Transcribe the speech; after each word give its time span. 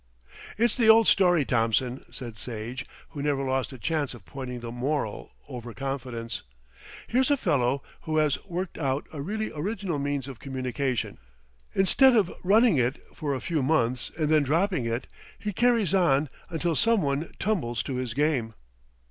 "It's 0.57 0.75
the 0.75 0.89
old 0.89 1.07
story, 1.07 1.45
Thompson," 1.45 2.03
said 2.11 2.39
Sage, 2.39 2.87
who 3.09 3.21
never 3.21 3.43
lost 3.43 3.71
a 3.71 3.77
chance 3.77 4.15
of 4.15 4.25
pointing 4.25 4.61
the 4.61 4.71
moral, 4.71 5.29
"over 5.47 5.75
confidence. 5.75 6.41
Here's 7.07 7.29
a 7.29 7.37
fellow 7.37 7.83
who 8.01 8.17
has 8.17 8.43
worked 8.45 8.79
out 8.79 9.05
a 9.13 9.21
really 9.21 9.51
original 9.53 9.99
means 9.99 10.27
of 10.27 10.39
communication. 10.39 11.19
Instead 11.75 12.15
of 12.15 12.33
running 12.43 12.77
it 12.77 12.97
for 13.13 13.35
a 13.35 13.41
few 13.41 13.61
months 13.61 14.09
and 14.17 14.29
then 14.29 14.41
dropping 14.41 14.85
it, 14.85 15.05
he 15.37 15.53
carries 15.53 15.93
on 15.93 16.29
until 16.49 16.75
someone 16.75 17.31
tumbles 17.37 17.83
to 17.83 17.97
his 17.97 18.15
game." 18.15 18.55